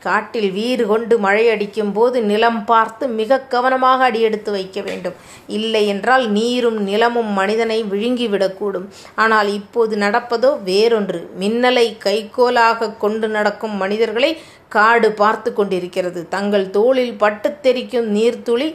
காட்டில் 0.00 0.50
வீறு 0.56 0.84
கொண்டு 0.90 1.14
மழை 1.24 1.44
அடிக்கும் 1.52 1.90
போது 1.94 2.18
நிலம் 2.30 2.58
பார்த்து 2.64 3.04
மிக 3.20 3.38
கவனமாக 3.54 4.04
அடியெடுத்து 4.08 4.50
வைக்க 4.56 4.80
வேண்டும். 4.88 5.16
இல்லை 5.56 5.82
என்றால் 5.92 6.24
நீரும் 6.36 6.78
நிலமும் 6.90 7.30
மனிதனை 7.38 7.78
விழுங்கிவிடக்கூடும் 7.92 8.86
ஆனால் 9.24 9.48
இப்போது 9.56 9.96
நடப்பதோ 10.04 10.50
வேறொன்று. 10.70 11.20
மின்னலை 11.42 11.86
கைகோலாக 12.06 12.92
கொண்டு 13.04 13.28
நடக்கும் 13.36 13.76
மனிதர்களை 13.82 14.30
காடு 14.76 15.10
பார்த்து 15.22 15.52
கொண்டிருக்கிறது. 15.52 16.22
தங்கள் 16.36 16.66
தோளில் 16.78 17.14
பட்டு 17.24 17.50
தெரிக்கும் 17.66 18.08
நீர்த்துளி 18.16 18.68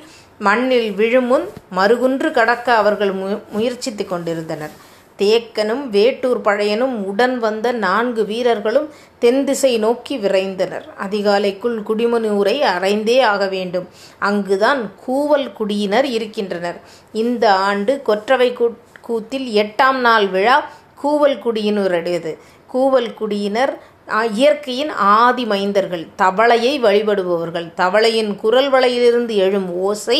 மண்ணில் 0.47 0.89
விழுமுன் 0.99 1.45
மறுகுன்று 1.77 2.29
கடக்க 2.39 2.67
அவர்கள் 2.81 3.13
முயற்சித்து 3.55 4.03
கொண்டிருந்தனர். 4.05 4.73
தேக்கனும் 5.17 5.83
வேட்டூர் 5.95 6.41
பழையனும் 6.41 6.95
உடன் 7.11 7.39
வந்த 7.39 7.71
நான்கு 7.71 8.25
வீரர்களும் 8.25 8.87
தென் 9.19 9.43
திசை 9.45 9.77
நோக்கி 9.77 10.17
விரைந்தனர். 10.17 10.85
அதிகாலைக்குள் 11.05 11.77
குடிமனூரை 11.89 12.57
அறைந்தே 12.75 13.17
ஆக 13.21 13.47
வேண்டும். 13.47 13.87
அங்குதான் 14.19 14.81
கூவல் 15.07 15.53
குடியினர் 15.53 16.05
இருக்கின்றனர். 16.05 16.79
இந்த 17.13 17.53
ஆண்டு 17.69 18.01
கொற்றவை 18.01 18.49
கூத்தில் 19.01 19.47
எட்டாம் 19.63 19.99
நாள் 20.07 20.27
விழா 20.27 20.57
கூவல் 21.03 21.39
குடியினருடையது. 21.45 22.33
கூவல் 22.73 23.13
குடியினர் 23.13 23.73
இயற்கையின் 24.31 24.89
ஆதி 24.89 25.43
மைந்தர்கள். 25.45 26.05
தவளையை 26.17 26.73
வழிபடுபவர்கள். 26.85 27.67
தவளையின் 27.73 28.35
குரல் 28.35 28.69
வளையிலிருந்து 28.69 29.35
எழும் 29.35 29.69
ஓசை 29.87 30.19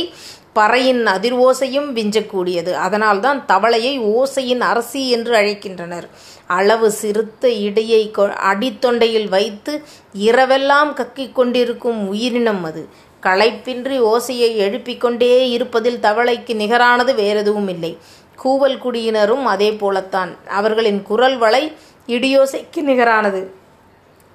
பறையின் 0.56 1.04
அதிர்வோசையும் 1.16 1.90
விஞ்சக்கூடியது. 1.98 2.74
அதனால்தான் 2.74 3.46
தவளையை 3.48 3.94
ஓசையின் 4.00 4.60
அரசி 4.60 5.10
என்று 5.10 5.34
அழைக்கின்றனர். 5.36 6.08
அளவு 6.48 6.92
சிறுத்த 6.92 7.50
இடையை 7.50 8.12
அடித்தொண்டையில் 8.36 9.30
வைத்து 9.30 9.82
இரவெல்லாம் 10.20 10.92
கக்கிக் 10.94 11.32
கொண்டிருக்கும் 11.32 12.08
உயிரினம் 12.08 12.64
அது. 12.64 12.90
களைப்பின்றி 13.22 13.98
ஓசையை 14.00 14.56
எழுப்பிக் 14.56 15.02
கொண்டே 15.02 15.50
இருப்பதில் 15.50 16.00
தவளைக்கு 16.02 16.56
நிகரானது 16.56 17.16
வேறெதுவும் 17.16 17.68
இல்லை 17.68 17.98
கூவல் 18.44 18.78
குடியினரும் 18.78 19.44
அதே 19.44 19.72
போலத்தான். 19.72 20.36
அவர்களின் 20.48 21.02
குரல் 21.04 21.38
வளை 21.38 21.74
இடியோசைக்கு 22.08 22.82
நிகரானது. 22.82 23.62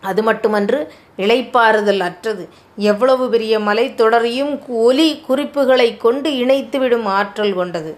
அது 0.00 0.23
மட்டுமன்று 0.23 0.93
இளைப்பாறுதல் 1.17 2.00
அற்றது. 2.00 2.49
எவ்வளவு 2.76 3.28
பெரிய 3.28 3.59
மலைத்தொடரையும் 3.59 4.61
ஒலி 4.69 5.21
குறிப்புகளை 5.21 5.97
கொண்டு 5.97 6.31
இணைத்துவிடும் 6.31 7.05
ஆற்றல் 7.05 7.55
கொண்டது. 7.55 7.97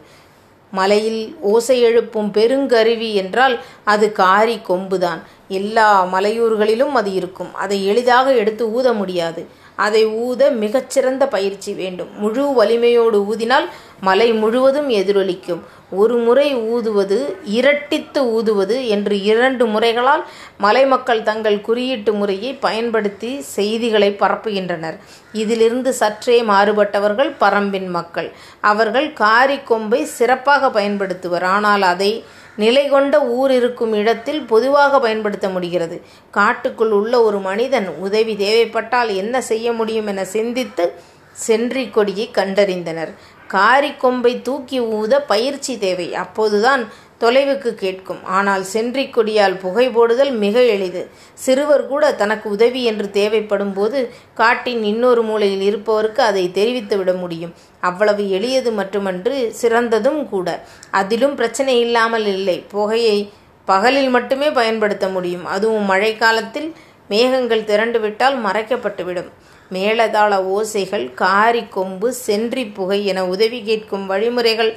மலையில் 0.70 1.36
ஓசை 1.40 1.80
எழுப்பும் 1.80 2.30
பெருங்கருவி 2.34 3.12
என்றால் 3.12 3.60
அது 3.84 4.12
காரி 4.12 4.60
கொம்புதான். 4.68 5.22
எல்லா 5.48 6.04
மலையூர்களிலும் 6.04 6.92
அது 6.92 7.12
இருக்கும். 7.12 7.54
அதை 7.54 7.86
எளிதாக 7.86 8.34
எடுத்து 8.34 8.72
ஊத 8.72 8.92
முடியாது. 8.92 9.46
அதை 9.74 10.06
ஊத 10.06 10.50
மிகச்சிறந்த 10.50 11.26
பயிற்சி 11.26 11.72
வேண்டும். 11.72 12.08
முழு 12.18 12.52
வலிமையோடு 12.52 13.22
ஊதினால் 13.22 13.66
மலை 14.00 14.32
முழுவதும் 14.32 14.88
எதிரொலிக்கும். 14.88 15.60
ஒரு 15.90 16.16
முறை 16.16 16.54
ஊதுவது 16.54 17.18
இரட்டித்து 17.58 18.20
ஊதுவது 18.36 18.88
என்று 18.88 19.22
இரண்டு 19.22 19.66
முறைகளால் 19.66 20.24
மலைமக்கள் 20.58 21.22
தங்கள் 21.22 21.60
குறியீட்டு 21.60 22.12
முறையை 22.12 22.52
பயன்படுத்தி 22.54 23.40
செய்திகளை 23.40 24.16
பரப்புகின்றனர். 24.20 24.96
இதிலிருந்து 25.32 25.92
சற்றே 25.92 26.42
மாறுபட்டவர்கள் 26.42 27.32
பரம்பின் 27.40 27.88
மக்கள். 27.88 28.32
அவர்கள் 28.60 29.12
காரி 29.12 29.58
கொம்பை 29.58 30.04
சிறப்பாக 30.04 30.70
பயன்படுத்துவர். 30.70 31.44
ஆனால் 31.44 31.82
அதை 31.82 32.24
நிலை 32.56 32.88
கொண்ட 32.88 33.14
ஊர் 33.22 33.50
இருக்கும் 33.50 33.92
இடத்தில் 33.92 34.42
பொதுவாக 34.42 35.00
பயன்படுத்த 35.00 35.48
முடிகிறது. 35.48 36.02
காட்டுக்குள் 36.30 36.90
உள்ள 36.90 37.22
ஒரு 37.22 37.38
மனிதன் 37.38 37.88
உதவி 37.98 38.36
தேவைப்பட்டால் 38.36 39.14
என்ன 39.14 39.40
செய்ய 39.40 39.72
முடியும் 39.72 40.06
என 40.06 40.24
சிந்தித்து 40.24 40.86
சென்றி 41.32 41.88
கொடியை 41.88 42.30
கண்டறிந்தனர். 42.34 43.12
காரிக்கொம்பை 43.52 44.42
தூக்கி 44.42 44.80
ஊத 44.80 45.22
பயிற்சி 45.22 45.78
தேவை. 45.78 46.14
அப்போதுதான் 46.14 46.82
தொலைவுக்கு 47.20 47.70
கேட்கும். 47.74 48.20
ஆனால் 48.24 48.62
சென்றி 48.64 49.02
கொடியால் 49.06 49.56
புகை 49.58 49.88
போடுதல் 49.88 50.30
மிக 50.30 50.62
எளிது. 50.74 51.02
சிறுவர் 51.34 51.86
கூட 51.86 52.12
தனக்கு 52.12 52.50
உதவி 52.50 52.82
என்று 52.84 53.10
தேவைப்படும் 53.10 53.72
போது 53.72 53.98
காட்டின் 54.34 54.82
இன்னொரு 54.82 55.22
மூலையில் 55.22 55.64
இருப்பவருக்கு 55.70 56.20
அதை 56.20 56.44
தெரிவித்து 56.52 56.96
விட 56.96 57.12
முடியும். 57.12 57.54
அவ்வளவு 57.80 58.30
எளியது 58.30 58.72
மட்டுமன்று 58.72 59.52
சிறந்ததும் 59.52 60.28
கூட. 60.28 60.48
அதிலும் 60.90 61.34
பிரச்சனை 61.34 61.80
இல்லாமல் 61.80 62.26
இல்லை. 62.26 62.64
புகையை 62.68 63.18
பகலில் 63.64 64.08
மட்டுமே 64.08 64.50
பயன்படுத்த 64.50 65.08
முடியும். 65.08 65.46
அதுவும் 65.46 65.84
மழை 65.84 66.16
காலத்தில் 66.16 66.74
மேகங்கள் 67.08 67.62
திரண்டுவிட்டால் 67.62 68.36
மறைக்கப்பட்டுவிடும். 68.46 69.30
மேலதாள 69.72 70.32
ஓசைகள் 70.56 71.06
காரி 71.14 71.62
கொம்பு 71.68 72.12
சென்றி 72.12 72.64
புகை 72.78 73.06
என 73.06 73.24
உதவி 73.26 73.60
கேட்கும் 73.62 74.06
வழிமுறைகள் 74.06 74.72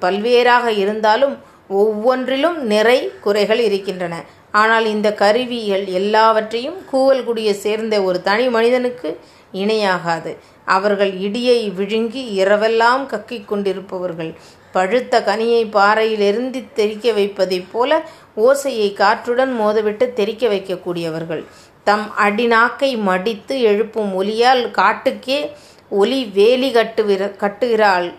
பல்வேறாக 0.00 0.66
இருந்தாலும் 0.82 1.36
ஒவ்வொன்றிலும் 1.68 2.58
நிறை 2.72 2.98
குறைகள் 3.20 3.58
இருக்கின்றன. 3.58 4.14
ஆனால் 4.62 4.86
இந்த 4.86 5.08
கருவிகள் 5.12 5.86
எல்லாவற்றையும் 6.00 6.76
கூவல்குடியை 6.92 7.54
சேர்ந்த 7.64 8.02
ஒரு 8.02 8.18
தனி 8.22 8.48
மனிதனுக்கு 8.48 9.20
இணையாகாது. 9.52 10.32
அவர்கள் 10.64 11.12
இடியை 11.26 11.58
விழுங்கி 11.74 12.22
இரவெல்லாம் 12.44 13.02
கக்கிக் 13.12 13.48
கொண்டிருப்பவர்கள். 13.48 14.30
பழுத்த 14.72 15.20
கனியை 15.26 15.62
பாறையிலிருந்து 15.70 16.60
தெரிக்க 16.74 17.12
வைப்பதைப் 17.12 17.68
போல 17.72 18.00
ஓசையை 18.36 18.88
காற்றுடன் 18.92 19.52
மோதவிட்டு 19.52 20.12
தெரிக்க 20.12 20.48
வைக்கக்கூடியவர்கள். 20.48 21.42
தம் 21.84 22.12
அடிநாக்கை 22.18 22.98
மடித்து 22.98 23.60
எழுப்பும் 23.60 24.22
ஒலியால் 24.22 24.70
காட்டுக்கே 24.70 25.50
ஒலி 25.90 26.24
வேலி 26.24 26.72
கட்டுவிற 26.72 27.28
கட்டுகிறாள். 27.36 28.14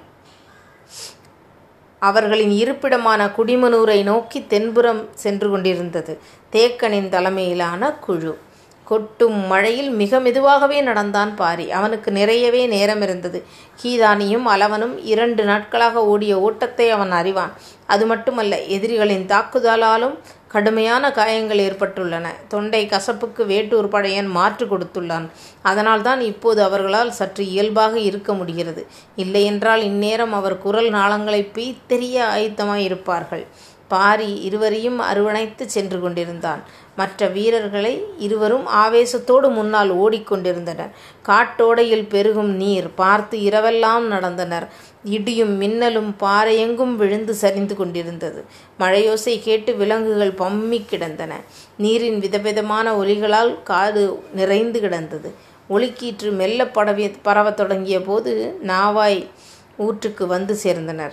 அவர்களின் 1.99 2.51
இருப்பிடமான 2.51 3.31
குடிமனூரை 3.37 4.03
நோக்கி 4.03 4.47
தென்புறம் 4.47 5.09
சென்று 5.13 5.49
கொண்டிருந்தது. 5.49 6.19
தேக்கனின் 6.51 7.09
தலைமையிலான 7.09 7.91
குழு. 7.91 8.37
கொட்டும் 8.83 9.47
மழையில் 9.47 9.89
மிக 9.89 10.19
மெதுவாகவே 10.19 10.81
நடந்தான் 10.81 11.35
பாரி. 11.35 11.71
அவனுக்கு 11.71 12.11
நிறையவே 12.11 12.67
நேரம் 12.67 13.01
இருந்தது. 13.01 13.45
கீதானியும் 13.83 14.45
அளவனும் 14.47 14.99
இரண்டு 15.03 15.43
நாட்களாக 15.43 16.05
ஓடிய 16.05 16.39
ஓட்டத்தை 16.39 16.89
அவன் 16.89 17.11
அறிவான். 17.11 17.53
அது 17.87 18.05
மட்டுமல்ல 18.05 18.61
எதிரிகளின் 18.61 19.25
தாக்குதலாலும் 19.25 20.17
கடுமையான 20.55 21.11
காயங்கள் 21.11 21.61
ஏற்பட்டுள்ளன. 21.67 22.27
தொண்டை 22.47 22.81
கசப்புக்கு 22.85 23.43
வேட்டூர் 23.51 23.93
பழையன் 23.95 24.29
மாற்று 24.37 24.65
கொடுத்துள்ளான். 24.65 25.27
அதனால்தான் 25.61 26.21
இப்போது 26.31 26.59
அவர்களால் 26.63 27.17
சற்று 27.19 27.43
இயல்பாக 27.53 27.99
இருக்க 28.09 28.33
முடிகிறது. 28.33 28.83
இல்லையென்றால் 29.15 29.83
இந்நேரம் 29.91 30.33
அவர் 30.33 30.57
குரல் 30.57 30.89
நாளங்களை 30.91 31.41
பீத்தெரிய 31.57 32.17
ஆயத்தமாயிருப்பார்கள். 32.35 33.45
பாரி 33.87 34.29
இருவரையும் 34.47 34.99
அரவணைத்து 34.99 35.63
சென்று 35.69 35.97
கொண்டிருந்தான். 35.99 36.61
மற்ற 36.95 37.27
வீரர்களை 37.27 38.03
இருவரும் 38.17 38.67
ஆவேசத்தோடு 38.67 39.49
முன்னால் 39.51 39.91
ஓடிக்கொண்டிருந்தனர். 39.95 40.91
காட்டோடையில் 41.25 42.05
பெருகும் 42.09 42.51
நீர் 42.55 42.93
பார்த்து 42.95 43.37
இரவெல்லாம் 43.37 44.05
நடந்தனர். 44.11 44.67
இடியும் 45.03 45.61
மின்னலும் 45.61 46.15
பாறையெங்கும் 46.19 46.95
விழுந்து 46.95 47.33
சரிந்து 47.33 47.75
கொண்டிருந்தது. 47.75 48.43
மழையோசை 48.79 49.41
கேட்டு 49.41 49.75
விலங்குகள் 49.75 50.31
பம்மி 50.31 50.81
கிடந்தன. 50.85 51.39
நீரின் 51.77 52.19
விதவிதமான 52.19 52.95
ஒலிகளால் 52.97 53.63
காது 53.63 54.23
நிறைந்து 54.33 54.79
கிடந்தது. 54.79 55.33
ஒலிக்கீற்று 55.69 56.31
மெல்ல 56.31 56.67
படவி 56.67 57.09
பரவத் 57.09 57.57
தொடங்கிய 57.57 58.01
போது 58.01 58.59
நாவாய் 58.63 59.27
ஊற்றுக்கு 59.79 60.25
வந்து 60.25 60.57
சேர்ந்தனர். 60.63 61.11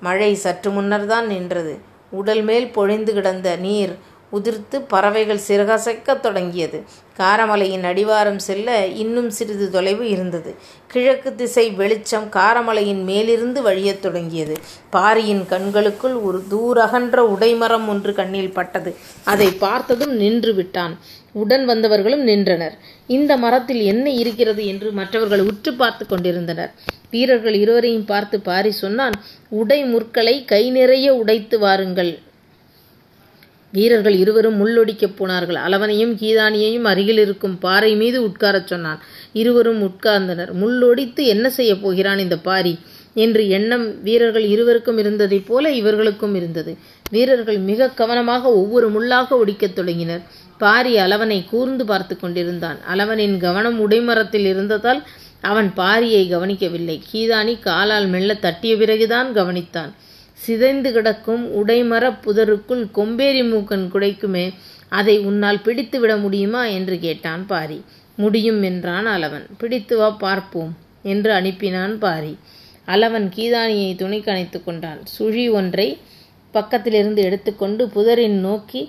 மழை 0.00 0.34
சற்று 0.34 0.70
முன்னர்தான் 0.70 1.26
நின்றது. 1.26 1.78
உடல் 2.10 2.42
மேல் 2.42 2.72
பொழிந்து 2.72 3.12
கிடந்த 3.12 3.56
நீர் 3.56 3.94
உதிர்த்து 4.34 4.82
பறவைகள் 4.88 5.40
சிறகசைக்கத் 5.48 6.20
தொடங்கியது. 6.20 6.82
காரமலையின் 7.18 7.84
அடிவாரம் 7.84 8.36
செல்ல 8.36 8.86
இன்னும் 8.86 9.30
சிறிது 9.30 9.70
தொலைவு 9.70 10.08
இருந்தது. 10.08 10.54
கிழக்கு 10.86 11.34
திசை 11.34 11.70
வெளிச்சம் 11.70 12.28
காரமலையின் 12.30 13.02
மேலிருந்து 13.04 13.62
வழியத் 13.62 14.02
தொடங்கியது. 14.02 14.54
பாரியின் 14.90 15.44
கண்களுக்குள் 15.48 16.16
ஒரு 16.22 16.42
தூரகன்ற 16.50 17.36
உடைமரம் 17.36 17.88
ஒன்று 17.88 18.14
கண்ணில் 18.14 18.52
பட்டது. 18.52 18.94
அதை 19.24 19.50
பார்த்ததும் 19.50 20.14
நின்று 20.16 20.54
விட்டான். 20.54 20.98
உடன் 21.32 21.68
வந்தவர்களும் 21.68 22.22
நின்றனர். 22.22 22.78
இந்த 23.06 23.36
மரத்தில் 23.36 23.80
என்ன 23.80 24.10
இருக்கிறது 24.10 24.66
என்று 24.66 24.92
மற்றவர்கள் 24.92 25.40
உற்று 25.40 25.74
பார்த்து 25.74 26.06
கொண்டிருந்தனர். 26.06 26.72
வீரர்கள் 27.10 27.54
இருவரையும் 27.54 28.04
பார்த்து 28.04 28.40
பாரி 28.40 28.70
சொன்னான் 28.70 29.12
உடை 29.48 29.84
முற்களை 29.84 30.44
கை 30.44 30.70
நிறைய 30.70 31.14
உடைத்து 31.14 31.58
வாருங்கள். 31.58 32.18
வீரர்கள் 33.74 34.14
இருவரும் 34.14 34.58
முள்ளொடிக்கப் 34.58 35.16
போனார்கள். 35.16 35.56
அளவனையும் 35.56 36.14
கீதானியையும் 36.14 36.82
அருகில் 36.82 37.18
இருக்கும் 37.18 37.58
பாறை 37.58 37.96
மீது 37.96 38.18
உட்காரச் 38.22 38.66
சொன்னான். 38.66 39.00
இருவரும் 39.32 39.82
உட்கார்ந்தனர். 39.82 40.52
முள்ளொடித்து 40.60 41.22
என்ன 41.24 41.50
செய்யப் 41.50 41.82
போகிறான் 41.82 42.18
இந்த 42.18 42.36
பாரி? 42.38 42.78
என்று 43.14 43.48
எண்ணம் 43.48 44.02
வீரர்கள் 44.02 44.44
இருவருக்கும் 44.44 44.98
இருந்ததைப் 44.98 45.46
போல 45.46 45.70
இவர்களுக்கும் 45.70 46.34
இருந்தது. 46.34 46.76
வீரர்கள் 47.10 47.58
மிக 47.58 47.88
கவனமாக 47.88 48.52
ஒவ்வொரு 48.52 48.86
முள்ளாக 48.92 49.26
ஒடிக்கத் 49.30 49.72
தொடங்கினர். 49.72 50.22
பாரி 50.58 50.96
அளவனை 50.96 51.44
கூர்ந்து 51.50 51.84
பார்த்து 51.84 52.16
கொண்டிருந்தான். 52.16 52.78
அளவனின் 52.88 53.36
கவனம் 53.38 53.78
உடைமரத்தில் 53.80 54.46
இருந்ததால் 54.52 55.02
அவன் 55.40 55.72
பாரியை 55.76 56.28
கவனிக்கவில்லை. 56.28 57.02
கீதானி 57.12 57.54
காலால் 57.60 58.06
மெல்ல 58.06 58.34
தட்டிய 58.34 58.76
பிறகுதான் 58.76 59.34
கவனித்தான். 59.34 59.92
சிதைந்து 60.44 60.90
கிடக்கும் 60.92 61.44
உடைமரப் 61.60 62.22
புதருக்குள் 62.24 62.82
கொம்பேரி 62.94 63.42
மூக்கன் 63.52 63.86
குடைக்குமே 63.94 64.46
அதை 64.92 65.16
உன்னால் 65.28 65.62
பிடித்து 65.62 65.96
விட 66.00 66.12
முடியுமா? 66.16 66.62
என்று 66.78 66.96
கேட்டான் 66.98 67.44
பாரி. 67.46 67.78
முடியும் 68.18 68.60
என்றான் 68.62 69.06
அளவன் 69.06 69.46
பிடித்து 69.58 69.94
வா 69.96 70.08
பார்ப்போம் 70.24 70.72
என்று 71.04 71.30
அனுப்பினான் 71.32 71.94
பாரி. 71.98 72.34
அளவன் 72.88 73.26
கீதானியை 73.36 73.90
துணைக்கு 73.96 74.30
அணைத்து 74.32 74.58
கொண்டான். 74.64 75.00
சுழி 75.14 75.44
ஒன்றை 75.50 75.88
பக்கத்திலிருந்து 76.54 77.20
எடுத்துக்கொண்டு 77.28 77.82
புதரின் 77.94 78.38
நோக்கி 78.40 78.82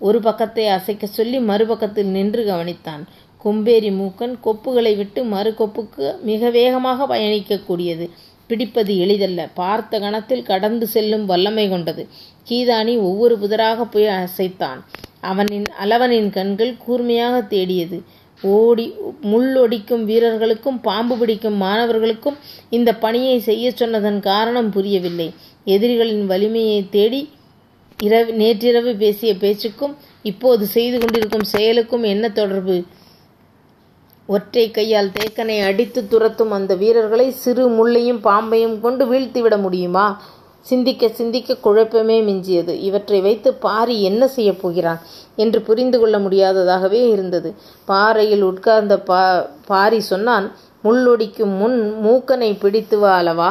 ஒரு 0.00 0.18
பக்கத்தை 0.20 0.64
அசைக்க 0.68 1.06
சொல்லி 1.08 1.38
மறுபக்கத்தில் 1.50 2.10
நின்று 2.16 2.42
கவனித்தான். 2.44 3.04
கொம்பேரி 3.44 3.90
மூக்கன் 4.00 4.34
கொப்புகளை 4.44 4.92
விட்டு 4.96 5.20
மறு 5.34 5.50
கொப்புக்கு 5.58 6.06
மிக 6.22 6.50
வேகமாக 6.50 7.06
பயணிக்கக்கூடியது 7.12 8.06
பிடிப்பது 8.48 8.92
எளிதல்ல. 8.98 9.40
பார்த்த 9.54 10.00
கணத்தில் 10.04 10.48
கடந்து 10.50 10.86
செல்லும் 10.86 11.26
வல்லமை 11.26 11.66
கொண்டது. 11.68 12.02
கீதானி 12.48 12.94
ஒவ்வொரு 13.08 13.34
புதராக 13.42 13.86
போய் 13.90 14.08
அசைத்தான். 14.20 14.80
அவனின் 15.30 15.66
அளவனின் 15.82 16.30
கண்கள் 16.30 16.74
கூர்மையாக 16.84 17.40
தேடியது. 17.54 17.98
ஓடி 18.42 18.84
முள்ளொடிக்கும் 19.22 20.04
வீரர்களுக்கும் 20.04 20.80
பாம்பு 20.80 21.14
பிடிக்கும் 21.18 21.56
மாணவர்களுக்கும் 21.62 22.36
இந்த 22.70 22.90
பணியை 23.04 23.38
செய்ய 23.48 23.70
சொன்னதன் 23.70 24.20
காரணம் 24.20 24.70
புரியவில்லை. 24.70 25.28
எதிரிகளின் 25.64 26.24
வலிமையை 26.26 26.80
தேடி 26.90 27.20
இரவு 27.98 28.32
நேற்றிரவு 28.32 28.90
பேசிய 28.94 29.30
பேச்சுக்கும் 29.34 29.94
இப்போது 30.22 30.64
செய்து 30.66 30.96
கொண்டிருக்கும் 30.98 31.46
செயலுக்கும் 31.52 32.04
என்ன 32.12 32.24
தொடர்பு? 32.28 32.76
ஒற்றை 34.28 34.70
கையால் 34.70 35.12
தேக்கனை 35.12 35.54
அடித்து 35.60 36.00
துரத்தும் 36.08 36.50
அந்த 36.50 36.72
வீரர்களை 36.74 37.30
சிறு 37.30 37.64
முள்ளையும் 37.68 38.18
பாம்பையும் 38.22 38.80
கொண்டு 38.80 39.04
வீழ்த்திவிட 39.06 39.56
முடியுமா? 39.56 40.06
சிந்திக்க 40.66 41.08
சிந்திக்க 41.08 41.56
குழப்பமே 41.56 42.16
மிஞ்சியது. 42.22 42.72
இவற்றை 42.78 43.20
வைத்து 43.20 43.50
பாரி 43.54 44.02
என்ன 44.02 44.26
செய்யப் 44.26 44.60
போகிறான் 44.60 45.00
என்று 45.36 45.62
புரிந்து 45.62 45.98
கொள்ள 45.98 46.18
முடியாததாகவே 46.18 47.00
இருந்தது. 47.08 47.50
பாறையில் 47.84 48.42
உட்கார்ந்த 48.42 48.96
பா 48.98 49.22
பாரி 49.66 50.00
சொன்னான் 50.00 50.48
முள்ளொடிக்கும் 50.84 51.54
முன் 51.56 51.78
மூக்கனை 52.04 52.50
பிடித்து 52.58 52.98
வா 52.98 53.12
அளவா 53.20 53.50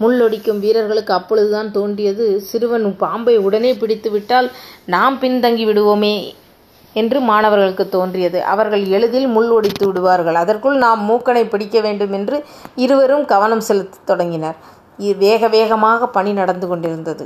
முள்ளொடிக்கும் 0.00 0.58
வீரர்களுக்கு 0.58 1.12
அப்பொழுதுதான் 1.12 1.70
தோன்றியது 1.70 2.24
சிறுவன் 2.40 2.88
பாம்பை 2.96 3.36
உடனே 3.38 3.72
பிடித்து 3.74 4.10
விட்டால் 4.10 4.48
நாம் 4.86 5.18
பின்தங்கி 5.20 5.64
விடுவோமே 5.64 6.16
என்று 7.00 7.18
மாணவர்களுக்கு 7.30 7.84
தோன்றியது. 7.88 8.38
அவர்கள் 8.54 8.84
எளிதில் 8.96 9.28
முள் 9.36 9.50
ஒடித்து 9.50 9.86
விடுவார்கள். 9.86 10.38
அதற்குள் 10.42 10.76
நாம் 10.84 11.02
மூக்கனை 11.10 11.42
பிடிக்க 11.48 11.80
வேண்டும் 11.80 12.12
என்று 12.12 12.38
இருவரும் 12.84 13.24
கவனம் 13.24 13.64
செலுத்தத் 13.68 14.08
தொடங்கினர். 14.10 14.58
வேக 15.24 15.48
வேகமாக 15.48 16.08
பணி 16.16 16.32
நடந்து 16.32 16.66
கொண்டிருந்தது. 16.68 17.24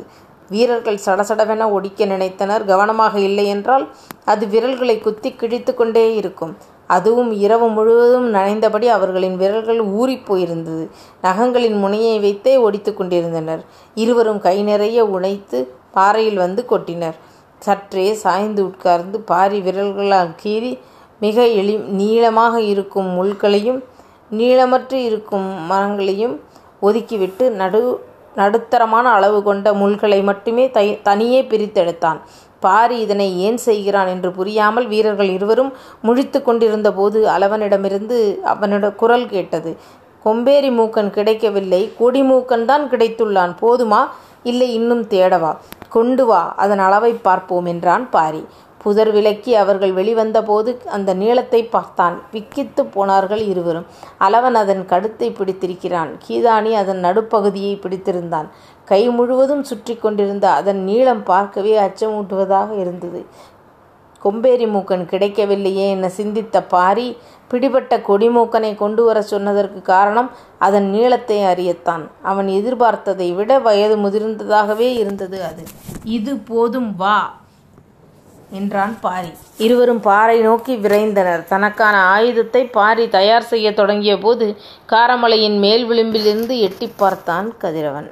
வீரர்கள் 0.50 1.04
சடசடவென 1.06 1.64
ஒடிக்க 1.76 2.06
நினைத்தனர். 2.12 2.62
கவனமாக 2.72 3.14
இல்லை 3.20 3.46
என்றால் 3.46 3.84
அது 4.24 4.44
விரல்களை 4.46 4.96
குத்தி 4.98 5.30
கிழித்து 5.34 5.72
கொண்டே 5.74 6.04
இருக்கும். 6.20 6.56
அதுவும் 6.96 7.32
இரவு 7.44 7.66
முழுவதும் 7.68 8.28
நனைந்தபடி 8.34 8.86
அவர்களின் 8.96 9.36
விரல்கள் 9.36 9.80
ஊறிப் 10.00 10.26
போயிருந்தது. 10.28 10.84
நகங்களின் 11.22 11.76
முனையை 11.78 12.14
வைத்தே 12.18 12.54
ஒடித்து 12.66 12.92
கொண்டிருந்தனர். 12.94 13.62
இருவரும் 13.94 14.40
கை 14.46 14.56
நிறைய 14.62 15.04
உழைத்து 15.16 15.58
பாறையில் 15.92 16.40
வந்து 16.44 16.62
கொட்டினர். 16.70 17.18
சற்றே 17.66 18.06
சாய்ந்து 18.22 18.62
உட்கார்ந்து 18.70 19.18
பாரி 19.30 19.58
விரல்களால் 19.66 20.32
கீறி 20.42 20.72
மிக 21.20 21.46
எளி 21.60 21.74
நீளமாக 22.00 22.56
இருக்கும் 22.72 23.08
முள்களையும் 23.18 23.80
நீளமற்று 24.30 24.98
இருக்கும் 25.08 25.48
மரங்களையும் 25.70 26.34
ஒதுக்கிவிட்டு 26.88 27.44
நடு 27.60 27.80
நடுத்தரமான 28.40 29.06
அளவு 29.18 29.38
கொண்ட 29.46 29.68
முள்களை 29.80 30.18
மட்டுமே 30.28 30.64
தை 30.76 30.84
தனியே 31.08 31.40
பிரித்தெடுத்தான். 31.52 32.18
பாரி 32.64 32.96
இதனை 33.04 33.26
ஏன் 33.46 33.58
செய்கிறான் 33.66 34.10
என்று 34.12 34.30
புரியாமல் 34.38 34.86
வீரர்கள் 34.92 35.30
இருவரும் 35.36 35.72
முழித்து 36.06 36.38
கொண்டிருந்த 36.42 36.88
போது 36.98 37.18
அளவனிடமிருந்து 37.34 38.18
அவனிட 38.52 38.88
குரல் 39.02 39.26
கேட்டது. 39.34 39.72
கொம்பேரி 40.24 40.70
மூக்கன் 40.78 41.10
கிடைக்கவில்லை 41.16 41.82
கொடிமூக்கன் 42.00 42.66
தான் 42.70 42.84
கிடைத்துள்ளான் 42.92 43.54
போதுமா? 43.62 44.00
இல்லை 44.50 44.68
இன்னும் 44.78 45.04
தேடவா? 45.14 45.52
கொண்டு 45.88 46.24
வா 46.26 46.40
அதன் 46.56 46.78
அளவை 46.78 47.12
பார்ப்போம் 47.26 47.66
என்றான் 47.66 48.04
பாரி. 48.10 48.42
புதர் 48.82 49.10
விலக்கி 49.10 49.52
அவர்கள் 49.54 49.92
வெளிவந்தபோது 49.92 50.70
அந்த 50.96 51.10
நீளத்தை 51.14 51.60
பார்த்தான். 51.64 52.16
விக்கித்து 52.32 52.82
போனார்கள் 52.94 53.42
இருவரும். 53.52 53.86
அளவன் 54.20 54.54
அதன் 54.54 54.82
கழுத்தை 54.86 55.28
பிடித்திருக்கிறான். 55.30 56.10
கீதானி 56.28 56.72
அதன் 56.74 57.00
நடுப்பகுதியை 57.04 57.74
பிடித்திருந்தான். 57.80 58.48
கை 58.84 59.02
முழுவதும் 59.08 59.62
சுற்றி 59.62 59.96
கொண்டிருந்த 59.96 60.46
அதன் 60.50 60.80
நீளம் 60.84 61.22
பார்க்கவே 61.22 61.74
அச்சமூட்டுவதாக 61.78 62.70
இருந்தது. 62.80 63.22
கொம்பேரி 64.24 64.66
மூக்கன் 64.74 65.04
கிடைக்கவில்லையே 65.12 65.88
என 65.88 66.08
சிந்தித்த 66.18 66.62
பாரி 66.74 67.08
பிடிபட்ட 67.50 67.96
கொடிமூக்கனை 68.08 68.70
கொண்டு 68.74 69.02
வர 69.04 69.18
சொன்னதற்கு 69.22 69.80
காரணம் 69.82 70.30
அதன் 70.66 70.88
நீளத்தை 70.90 71.38
அறியத்தான். 71.42 72.04
அவன் 72.22 72.48
எதிர்பார்த்ததை 72.58 73.28
விட 73.34 73.58
வயது 73.58 73.96
முதிர்ந்ததாகவே 73.96 74.88
இருந்தது 75.02 75.38
அது. 75.50 75.62
இது 76.18 76.34
போதும் 76.50 76.90
வா 76.96 77.18
என்றான் 78.58 78.94
பாரி. 79.00 79.32
இருவரும் 79.64 80.00
பாறை 80.00 80.36
நோக்கி 80.40 80.74
விரைந்தனர். 80.76 81.42
தனக்கான 81.52 81.96
ஆயுதத்தை 82.14 82.62
பாரி 82.78 83.04
தயார் 83.08 83.50
செய்ய 83.52 83.72
தொடங்கிய 83.80 84.14
போது 84.18 84.46
காரமலையின் 84.92 85.58
மேல் 85.58 85.86
விளிம்பிலிருந்து 85.86 86.56
எட்டி 86.68 86.88
பார்த்தான் 86.96 87.48
கதிரவன். 87.64 88.10